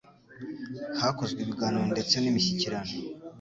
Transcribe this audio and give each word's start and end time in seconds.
Hakozwe 1.01 1.39
ibiganiro 1.41 1.85
ndetse 1.93 2.15
n'imishyikirano 2.19 2.93